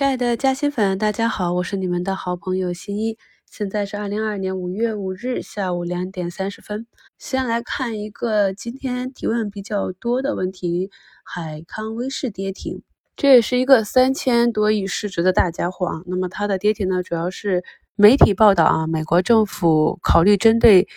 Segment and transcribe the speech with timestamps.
[0.00, 3.18] 亲爱的嘉兴粉，大家好，我是你们的好朋友新一。
[3.50, 6.86] 现在是二零二二年五月五日下午两点三十分。
[7.18, 10.90] 先来看一个今天提问比较多的问题：
[11.22, 12.80] 海康威视跌停，
[13.14, 16.00] 这也是一个三千多亿市值的大家伙啊。
[16.06, 17.62] 那么它的跌停呢，主要是
[17.94, 20.88] 媒体报道啊，美国政府考虑针对。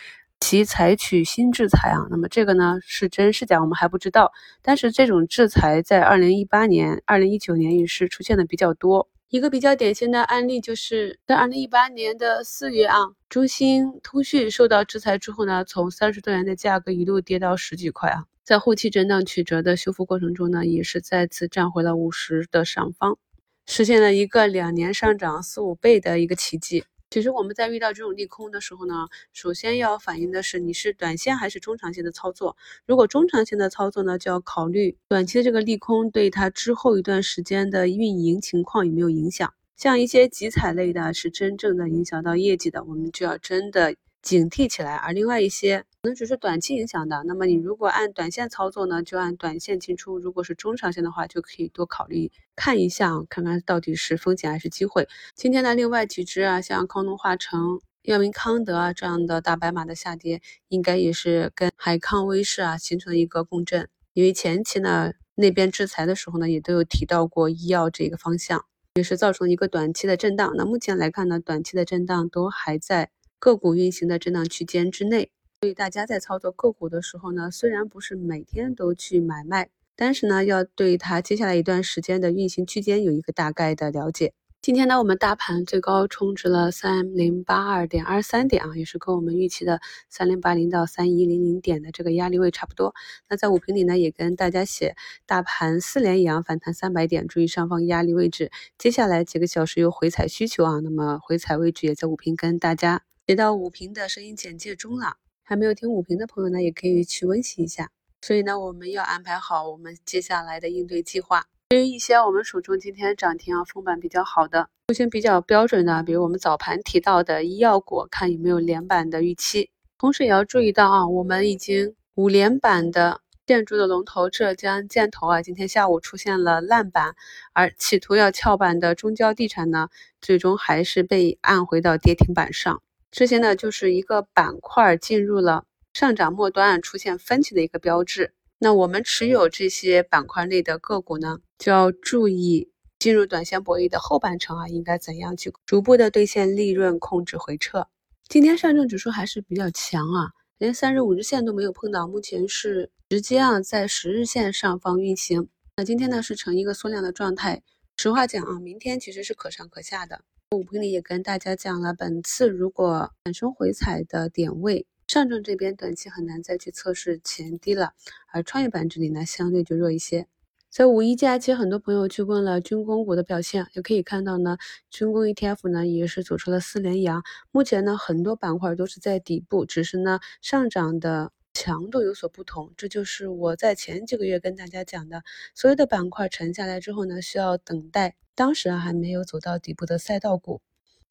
[0.46, 4.34] 其采取新制裁啊，那么这个呢是真是假，我们还不知道。
[4.62, 9.10] 但是这种制裁在二零一八年、二零一九年也是出现的比较多。
[9.30, 12.98] 一个比较典型的案例就是在二零一八年的四月啊，
[13.30, 23.18] 中兴通讯受到制裁之后呢，从三十多元的价格一路跌到十几块啊，在后期震荡曲折的修复过程中呢，也是再次站回了五十的上方，
[23.66, 26.84] 实现了一个两年上涨四五倍的一个奇迹。
[27.14, 32.58] 其实我们在遇到这种利空的时候呢，首先要反映的是你是短线还是中长线的操作。
[32.88, 39.54] 如果中长线的操作呢，就要考虑短期的这个利空对它之后一段时间的运营情况有没有影响。
[39.76, 43.94] 像一些集采类的，是真正的影响到业绩的，我们就要真的。
[44.24, 47.24] 警惕起来，而另外一些可能只是短期影响的。
[47.26, 55.08] 那么你如果按短线操作呢，就按短线进出；如果是中长线的话，就可以多考虑看一下，看看到底是风险还是机会。
[55.34, 63.88] 今天呢另外几只啊，像康龙化成、药明康德啊这样的大白马的下跌，应该也是跟海康威视啊形成了一个共振。
[64.12, 68.66] 因为前期呢那边制裁的时候呢，也都有提到过医药这个方向，
[68.96, 70.52] 也是造成一个短期的震荡。
[70.58, 73.12] 那目前来看呢，短期的震荡都还在。
[73.40, 75.30] 个股运行的震荡区间之内，
[75.64, 84.34] 所以大家在操作个股的时候呢，虽然不是每天都去买卖，但是呢，要对它接下来一段时间的运行区间有一个大概的了解。
[84.62, 92.94] 今天呢，我们大盘最高冲至了三零八二点二三点啊，也是跟我们预期的三零八零到三一零零点的这个压力位差不多。
[93.30, 98.52] 那在五评里呢，也跟大家写大盘四连阳反弹三百点，注意上方压力位置。
[98.78, 103.04] 接下来几个小时有回踩需求啊，那么回踩位置也在五评跟大家。
[103.26, 107.92] 写到五评的声音简介中了，还没有听五评的朋友呢，也可以去温习一下。
[108.22, 111.46] 所以呢，我们要安排好我们接下来的应对计划。
[111.70, 119.70] 对于一些我们手中今天涨停啊、封板比较好的、出行比较标准的，比如我们早盘提到的医药股，看有没有连板的预期。
[119.98, 127.16] 同时也要注意到啊，我们已经五连板的建筑的龙头浙江建投啊，今天下午出现了烂板，
[127.54, 129.90] 而企图要翘板的中交地产呢，
[130.22, 132.82] 最终还是被按回到跌停板上。
[133.16, 138.34] 这些呢，就是一个板块进入了上涨末端，出现分歧的一个标志。
[138.58, 147.88] 那我们持有这些板块内的个股呢，就要注意进入短线博弈的后半程啊，应该怎样去逐步的兑现利润，控制回撤。
[148.28, 155.50] 今天上证指数还是比较强啊，连三十、五日线都没有碰到，目前是直接啊在十日线上方运行。
[155.78, 157.62] 那今天呢是呈一个缩量的状态。
[157.96, 160.22] 实话讲啊，明天其实是可上可下的。
[160.54, 167.94] 五评里也跟大家讲了，本次如果产生回踩的点位，上证这边短期很难再去测试前低了，
[168.32, 170.28] 而创业板这里呢相对就弱一些。
[170.70, 174.58] 在五一假期，很多朋友去问了军工股的表现，也可以看到呢，
[174.90, 177.22] 军工 ETF 呢也是走出了四连阳。
[177.52, 182.74] 目前呢，很多板块都是在底部，只是呢上涨的强度有所不同。
[182.76, 185.22] 这就是我在前几个月跟大家讲的，
[185.54, 188.16] 所有的板块沉下来之后呢，需要等待。
[188.36, 190.62] 当时啊还没有走到底部的赛道股，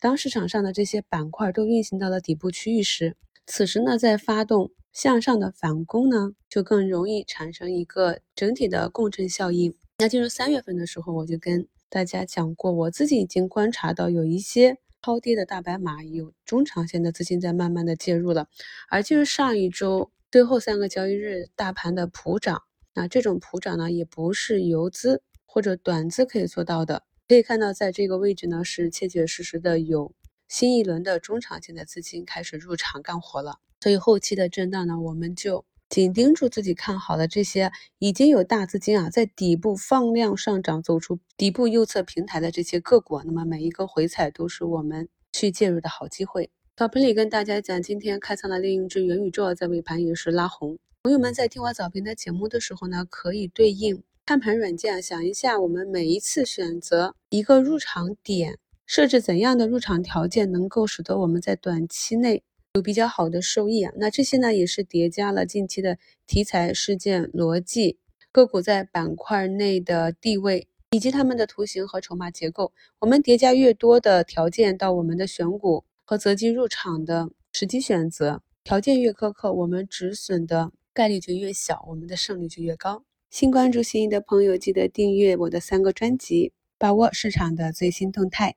[0.00, 3.16] 当市场上的这些板块都运行到了底部区域时，
[3.46, 9.74] 此时呢在发动向上的反攻呢，就更容易产生一个整体的共振效应。
[9.98, 18.48] 那进入三月份的时候，我就跟大家讲过，我自己已经观察到有一些超跌的大白马，有中长线的资金在慢慢的介入了。
[18.88, 27.04] 而就是上一周最后三个交易日大盘的普涨，那这种普涨呢，也不是游资或者短资可以做到的。
[27.28, 30.12] 可以看到，在这个位置呢，是切切实实的有
[30.48, 33.58] 新一轮的中长线的资金开始入场干活了。
[33.80, 43.22] 所以后期的震荡呢，我们就紧盯住自己看好的这些已经有大资金啊，在底部放量上涨，走出底部右侧平台的这些个股。
[43.24, 46.50] 那么每一个回踩都是我们去介入的好机会。
[46.76, 50.78] 早评里跟大家讲，今天开仓的另一只元宇宙在尾盘也是拉红。
[51.02, 54.02] 朋友们在听我早评的节目的时候呢，可以对应。
[54.32, 62.42] 看盘软件，想一下，我们每一次选择一个入场点，设置怎样的入场条件，能够使得我们在短期内
[62.72, 63.92] 有比较好的收益啊？
[63.98, 67.98] 那这些呢，也是叠加了近期的题材事件逻辑、
[68.32, 72.72] 个股在板块内的地位，以及他们的图形和筹码结构。
[73.00, 83.04] 我们叠加越多的条件到我们的选股和择机入场的时机选择，条件越苛刻，我们止损的概率就越小，我们的胜率就越高。
[83.32, 86.52] 新关注新一的朋友，记得订阅我的三个专辑。
[86.76, 88.56] 把握市场的最新动态。